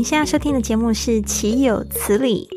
[0.00, 2.48] 您现在收听的节目是《岂有此理》。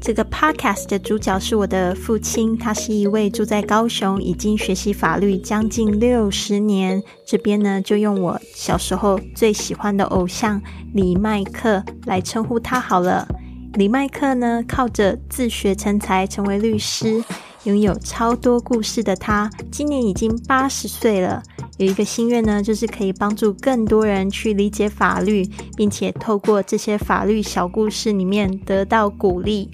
[0.00, 7.02] 这个 podcast 的主角是我的父亲，他是一位住在高雄，已经学习法律将近六十年。
[7.26, 10.62] 这边呢，就用我小时候最喜欢的偶像
[10.94, 13.28] 李麦克来称呼他好了。
[13.74, 17.22] 李麦克呢，靠着自学成才，成为律师。
[17.64, 21.42] 拥有超多故事的他，今年已经八十岁了。
[21.76, 25.44] 有一个心愿呢，就是可以帮助更多人去理解法律，
[25.76, 29.68] 并且透过这些法律小故事里面得到鼓励。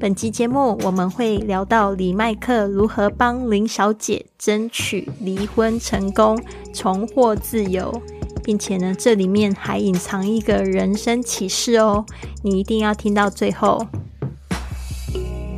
[0.00, 6.36] 本集节目我们会聊到李麦克如何帮林小姐争取离婚成功，
[6.72, 8.00] 重获自由，
[8.42, 12.06] 并且呢，这里面还隐藏一个人生启示哦，
[12.42, 13.86] 你一定要听到最后。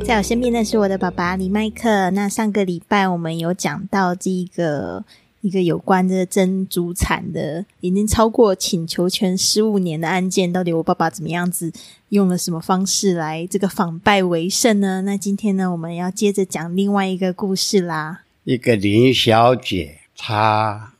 [0.05, 2.11] 在我身边的是我的爸爸李麦克。
[2.11, 5.03] 那上个礼拜我们有讲到这个
[5.45, 11.71] 一个有关的珍珠产的，已经超过请求权十五年的案件，到底我爸爸怎么样子
[12.09, 15.03] 用了什么方式来这个反败为胜呢？
[15.03, 18.23] 那今天呢，我们要接着讲另外一个故事啦。
[18.43, 20.93] 一个林小姐，她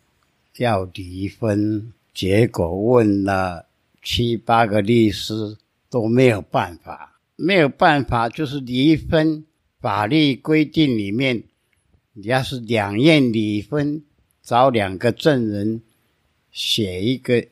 [0.57, 3.65] 要离婚，结果问了
[4.03, 5.57] 七八个律师
[5.89, 7.13] 都没有办法。
[7.35, 9.43] 没有办法，就是离婚
[9.81, 11.41] 法律规定里面，
[12.13, 14.01] 你要是两愿离婚，
[14.45, 15.81] 找两个证人
[16.51, 17.47] 写一个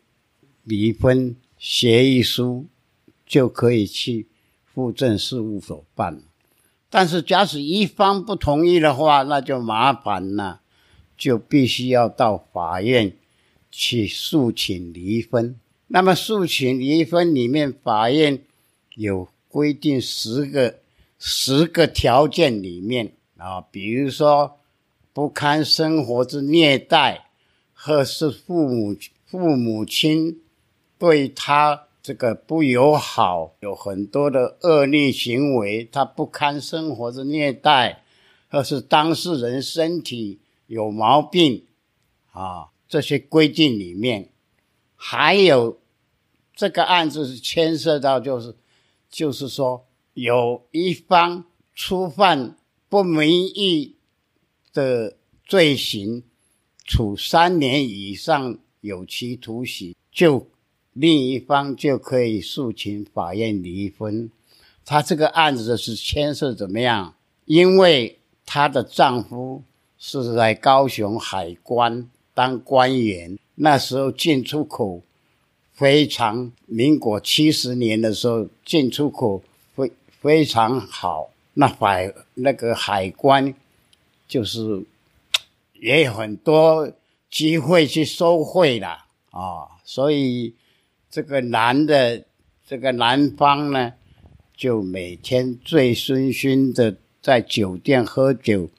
[0.63, 2.67] 离婚协议书，
[3.25, 4.27] 就可以去
[4.73, 6.21] 户政事务所办。
[6.89, 10.61] 但是，假使一方不同意的话，那就麻烦了，
[11.17, 13.17] 就必须要到法院
[13.71, 15.59] 去诉请离婚。
[15.87, 18.39] 那么，诉请离婚里面，法院
[18.95, 19.27] 有。
[19.53, 20.79] 规定十个
[21.19, 24.57] 十个条件里面啊，比如说
[25.13, 27.27] 不堪生活之虐待，
[27.73, 30.41] 或是父母父母亲
[30.97, 38.03] 对他这个不友好，有很多的恶劣行为，他不堪生活之虐待，
[38.49, 41.65] 或是当事人身体有毛病
[42.31, 44.29] 啊，这些规定里面
[44.95, 45.79] 还有
[46.55, 48.55] 这个案子是牵涉到就是。
[49.13, 49.85] 就是说，
[50.15, 51.45] 有一方
[51.75, 52.57] 触犯
[52.89, 53.92] 不名誉
[54.73, 56.23] 的罪行，
[56.83, 60.47] 处三年以上有期徒刑，就
[60.93, 64.29] 另一方就可以诉请法院离婚。
[64.83, 67.15] 她这个案子是牵涉怎么样？
[67.45, 69.63] 因为她的丈夫
[69.97, 75.01] 是在高雄海关当官员，那时候进出口。
[75.75, 79.41] 非常，民国七十年的时候，进出口
[79.75, 79.91] 非
[80.21, 81.31] 非常好。
[81.55, 83.55] 那海那个海关，
[84.33, 84.83] 就是
[85.79, 86.91] 也有很多
[87.29, 89.69] 机会去收贿啦啊。
[89.83, 90.55] 所以
[91.11, 92.25] 这个男的，
[92.65, 93.93] 这个男方呢，
[94.57, 98.71] 就每天醉醺醺的在酒店喝酒，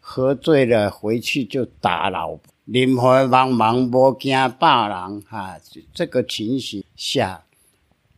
[0.00, 2.40] 喝醉了回去就打老婆。
[2.64, 5.56] 林海茫茫，无惊霸狼哈，
[5.94, 7.44] 这个情形下，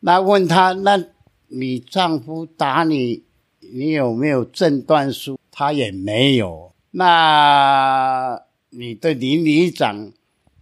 [0.01, 1.05] 那问他，那
[1.49, 3.25] 你丈夫打你，
[3.61, 5.39] 你有没有诊断书？
[5.51, 6.68] 他也没有。
[6.91, 10.13] 那你的邻里长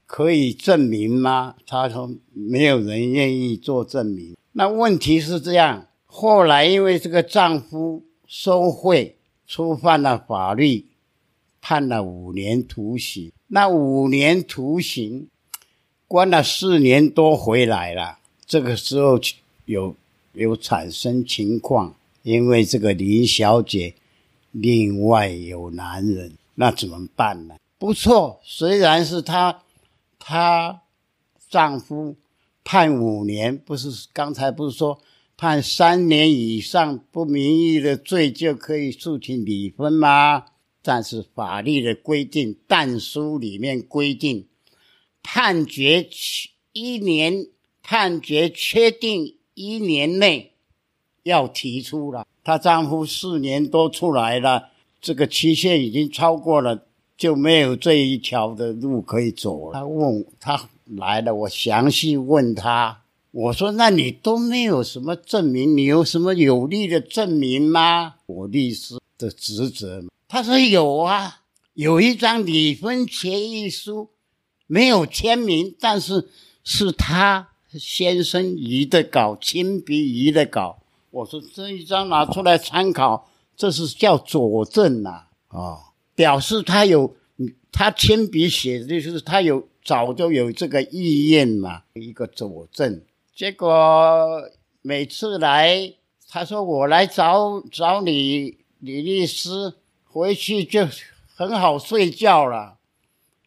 [0.06, 1.54] 可以证明吗？
[1.66, 4.36] 他说没有人愿意做证明。
[4.52, 9.16] 那问题是这样，后来因为这个丈夫收贿，
[9.46, 10.86] 触犯了法律。
[11.68, 15.26] 判了五年徒刑，那五年徒刑
[16.06, 18.18] 关了四年多回来了。
[18.46, 19.18] 这个时候
[19.64, 19.96] 有
[20.34, 23.94] 有产生情况，因为这个林小姐
[24.58, 27.56] 另外有男人，那怎么办呢？
[27.78, 29.62] 不错，虽然是她
[30.18, 30.80] 她
[31.50, 32.16] 丈夫
[32.64, 34.98] 判五年，不是刚才不是说
[35.36, 40.46] 判三年以上不名誉的罪就可以诉请离婚吗？
[40.82, 44.46] 但是法律的规定，但书里面规定，
[45.22, 46.08] 判决
[46.72, 47.48] 一年，
[47.82, 50.54] 判决确定一年内
[51.26, 52.24] 要提出了。
[52.44, 54.68] 她丈夫四年多出来了，
[55.00, 56.86] 这个期限已经超过了，
[57.18, 59.74] 就没有这一条的路可以走了。
[59.74, 63.02] 她问她来了，我详细问她，
[63.32, 70.04] 我说：“那你都没有什么证明，你有什么有力的证明吗？”我律师的职责。
[70.28, 71.40] 他说有啊，
[71.74, 74.10] 有一张离婚协议书，
[74.68, 76.28] 没有签名，但是
[76.62, 80.78] 是他先生移的稿，亲笔移的稿。
[81.16, 83.26] 我说这一张拿出来参考，
[83.56, 85.78] 这是叫佐证呐，啊，
[86.14, 87.16] 表示他有
[87.72, 93.00] 他亲笔写的，就是他有早就有这个意愿嘛，一个佐证。
[93.34, 94.42] 结果
[94.82, 95.94] 每次来，
[96.28, 99.72] 他说我来找找你李律师，
[100.04, 100.86] 回去就
[101.34, 102.76] 很好睡觉了。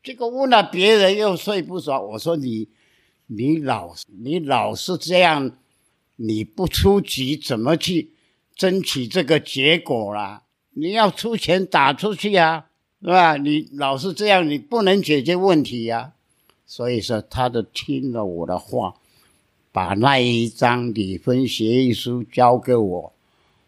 [0.02, 2.02] 这个问了别人又睡不着。
[2.02, 2.68] 我说你
[3.28, 3.94] 你老
[4.24, 5.52] 你老是这样，
[6.22, 8.12] 你不出局怎么去
[8.54, 10.44] 争取这个结果啦？
[10.74, 12.68] 你要出钱打出去啊，
[13.02, 13.38] 是吧？
[13.38, 16.12] 你老是这样，你不能解决问题呀。
[16.66, 18.96] 所以说，他就听了我的话。
[19.72, 23.14] 把那一张离婚协议书交给我，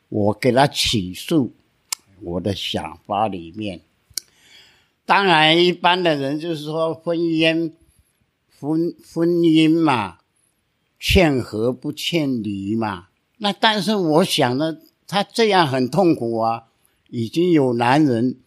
[0.09, 1.53] 我给他起诉。
[2.21, 3.81] 我的想法里面，
[5.06, 7.71] 当然一般的人就是说婚姻
[8.59, 10.18] 婚婚姻嘛，
[11.03, 13.07] 劝和不劝离嘛。
[13.39, 14.77] 那但是我想呢，
[15.07, 16.65] 他这样很痛苦啊，
[17.09, 18.38] 已经有男人，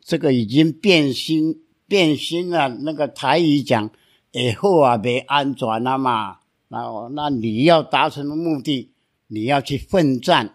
[0.00, 2.68] 这个已经变心变心了。
[2.68, 3.90] 那个台语讲，
[4.30, 6.38] 以后啊别安全了嘛。
[6.68, 8.90] 那那你要达成的目的，
[9.26, 10.54] 你要去奋战。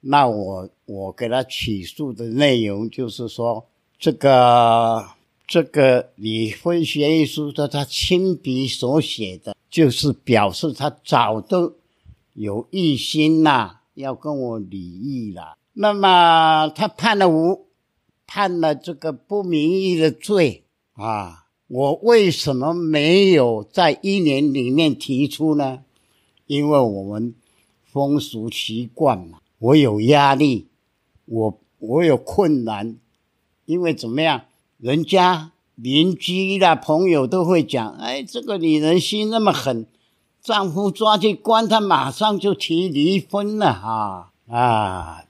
[0.00, 3.66] 那我我给他起诉的内容就是说，
[3.98, 5.10] 这个
[5.46, 11.76] 这个离婚协议书是他亲笔所写的，就是表示他早都
[12.34, 15.56] 有一心呐，要跟我离异了。
[15.74, 17.66] 那么他判了无
[18.26, 20.64] 判了这个不名义的罪
[20.94, 21.46] 啊。
[21.68, 25.84] 我为什么没有在一年里面提出呢？
[26.46, 27.32] 因为我们
[27.84, 30.66] 风俗习惯嘛，我有压力，
[31.26, 32.96] 我我有困难，
[33.66, 34.46] 因为怎么样，
[34.78, 35.52] 人家
[35.82, 39.86] 邻居啦、朋友都会讲，哎，这个女人心那么狠，
[40.42, 45.24] 丈夫抓去关，她马上就提离婚了哈啊，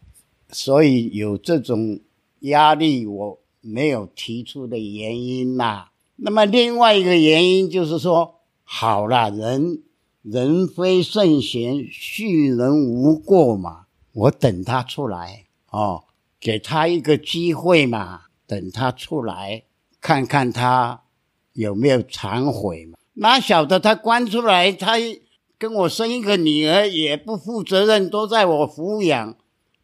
[0.50, 2.00] 所以有这种
[2.40, 5.86] 压力，我没有提出的原因呐。
[6.16, 9.82] 那么另外一个原因就是说，好了，人
[10.22, 13.86] 人非圣贤，孰人无过嘛？
[14.12, 16.04] 我等他出来哦，
[16.40, 19.62] 给他一个机会嘛，等他出来
[20.00, 21.02] 看看他
[21.52, 22.96] 有没有忏悔嘛？
[23.14, 24.94] 哪晓得他关出来，他
[25.58, 29.36] 跟我生一个女儿也不负责任，都在我抚养，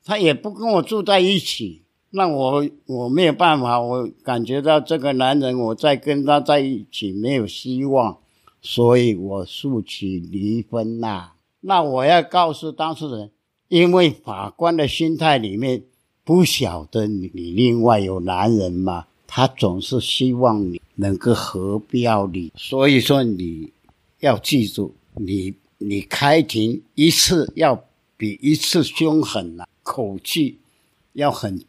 [0.05, 1.83] 他也不跟我住在一起。
[2.11, 8.19] 那我我没有办法，我感觉到这个男人，我再跟他在一起没有希望，
[8.63, 11.33] 所以我诉起离婚呐。
[11.61, 13.31] 那我要告诉当事人，
[13.69, 15.83] 因为法官的心态里面
[16.25, 22.51] 不晓得你另外有男人嘛，他总是希望你能够和标离。
[22.57, 23.71] 所以说你
[24.21, 27.85] 要记住，你你开庭一次要
[28.17, 30.61] 比一次凶狠呐，口气
[31.13, 31.63] 要很。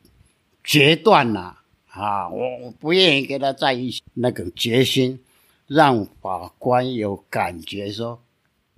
[0.63, 1.57] 决断呐，
[1.89, 5.19] 啊，我我不愿意跟他在一起，那个决心
[5.65, 8.21] 让法官有感觉说，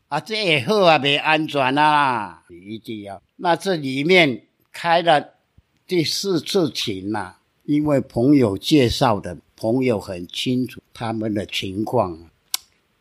[0.08, 3.22] 啊，这以后啊别安全啊，一定要。
[3.36, 5.36] 那这里面开了
[5.88, 7.36] 第四次庭呐，
[7.70, 12.18] 因为朋友介绍的，朋友很清楚他们的情况，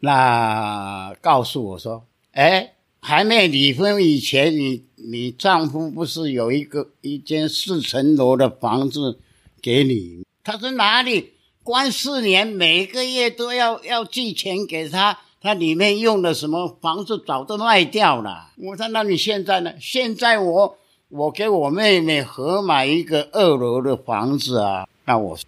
[0.01, 2.75] 那告诉我说，哎。
[3.01, 9.21] 还没离婚以前，你你丈夫不是有一个一间四层楼的房子
[9.63, 10.25] 给你？
[10.43, 18.51] 他说哪里关四年，每个月都要要寄钱给他，他里面用的什么房子早都卖掉了。
[18.59, 19.75] 我说那你现在呢？
[19.81, 20.77] 现在我
[21.11, 24.87] 我给我妹妹合买一个二楼的房子啊。
[25.07, 25.39] 那我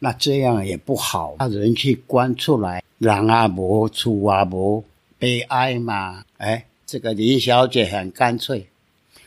[0.00, 4.84] 那这样也不好，他人去关出来，人啊无，出啊无，
[5.18, 6.66] 悲哀嘛，哎。
[6.84, 8.68] 这个林小姐很干脆，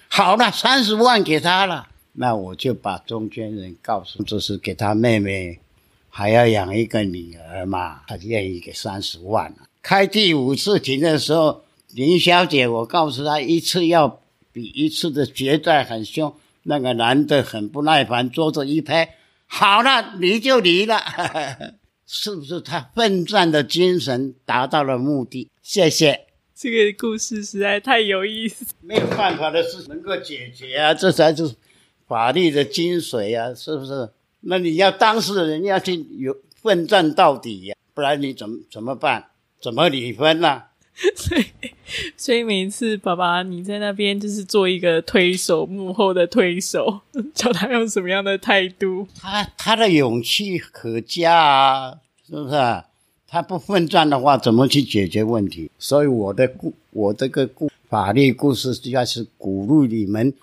[0.08, 5.58] 好了，三十万给她了，那我就把中间人告诉，这是给她妹妹，
[6.12, 14.20] 还要养一个女儿嘛，她愿意给三十万开第五次庭的时候，林小姐，我告诉她一次要
[14.56, 16.34] 比一次的决战很凶，
[16.64, 20.98] 那个男的很不耐烦，桌子一拍，好了，离就离了，
[22.08, 22.62] 是不是？
[22.62, 26.28] 他奋战的精神达到了目的，谢谢。
[26.56, 31.54] 这个故事实在太有意思，没有办法的事能够解决啊，这才是
[32.08, 34.10] 法律的精髓啊，是不是？
[34.40, 39.32] 那你要当事人要去有奋战到底呀，不然你怎么怎么办？
[39.62, 40.64] 怎么离婚呢？
[41.16, 41.46] 所以，
[42.16, 47.02] 所以每次爸爸你在那边就是做一个推手，幕后的推手，
[47.34, 49.06] 叫他用什么样的态度？
[49.20, 52.56] 他他的勇气可嘉啊，是不是？
[53.28, 55.70] 他不奋战的话，怎么去解决问题？
[55.78, 60.34] 所以我的故，我这个故法律故事，主要是鼓励你们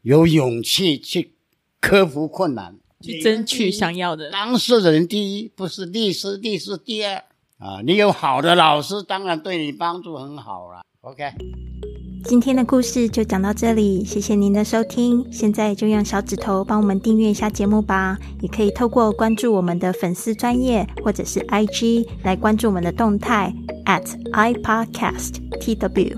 [0.00, 1.32] 有勇气去
[1.80, 4.30] 克服困难，去争取想要的。
[4.30, 7.22] 当事人第一，不是律师，律师第二。
[7.58, 10.82] 啊，你有好的老师，当然对你帮助很好了。
[11.00, 11.32] OK。
[12.24, 15.26] 今天的故事就讲到这里，谢谢您的收听。
[15.32, 23.54] 现在就用小指头帮我们订阅一下节目吧，也可以透过关注我们的粉丝专业或者是 IG 来关注我们的动态
[23.86, 26.16] at iPodcastTW。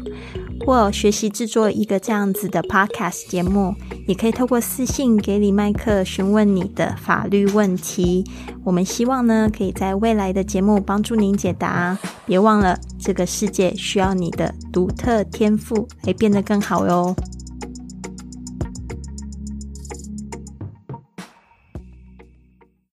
[0.66, 3.74] 或学习制作一个这样子的 podcast 节目，
[4.06, 8.24] 也可以透过私信给李麦克询问你的法律问题。
[8.64, 11.98] 我们希望呢，可以在未来的节目帮助您解答。
[12.26, 17.14] 别忘了，这个世界需要你的独特天赋来变得更好哟。